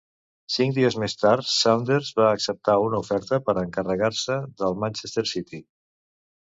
[0.53, 5.65] Cinc dies més tard, Saunders va acceptar una oferta per encarregar-se del Manchester City.